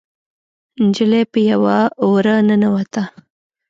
نجلۍ 0.85 1.23
په 1.31 1.39
يوه 1.49 1.77
وره 2.11 2.35
ننوته. 2.47 3.03